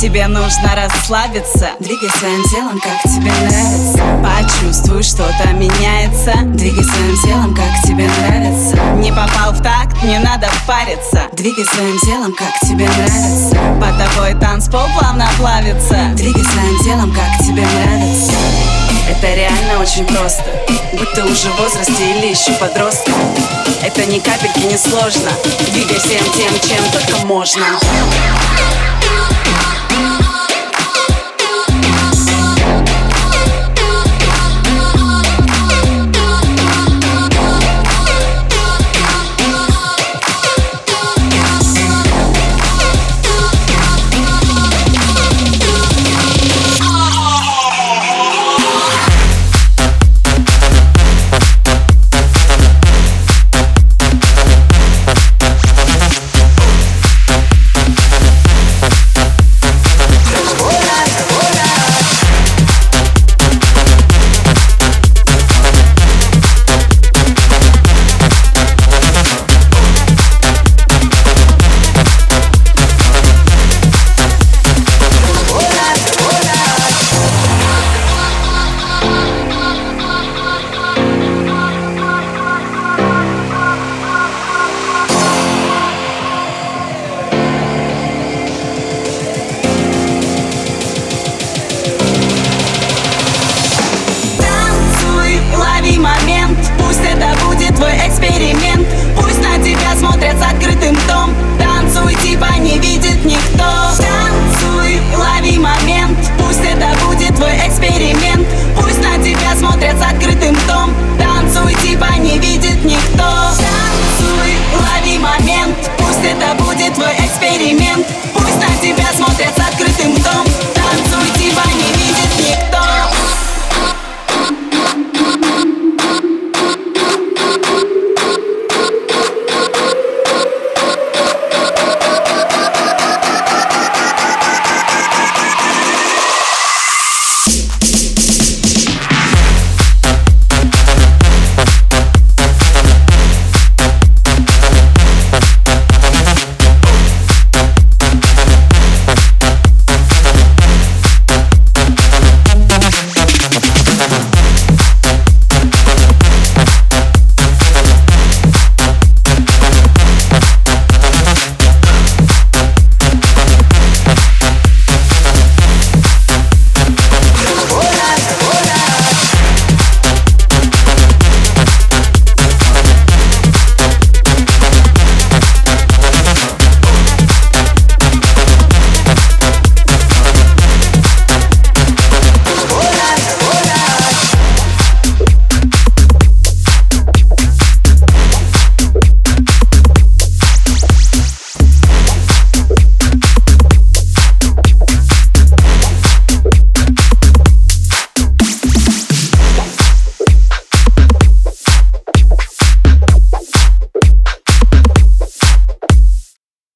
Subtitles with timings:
[0.00, 1.72] Тебе нужно расслабиться.
[1.78, 4.02] Двигай своим телом, как тебе нравится.
[4.24, 6.32] Почувствуй, что-то меняется.
[6.56, 8.76] Двигай своим телом, как тебе нравится.
[8.96, 11.24] Не попал в такт, не надо париться.
[11.32, 13.54] Двигай своим телом, как тебе нравится.
[13.78, 16.12] По тобой танцпол плавно плавится.
[16.14, 18.32] Двигай своим телом, как тебе нравится.
[19.06, 20.46] Это реально очень просто.
[20.94, 23.14] Будь ты уже в возрасте или еще подросток.
[23.82, 25.30] Это ни капельки не сложно.
[25.72, 27.66] Двигай всем тем, чем только можно.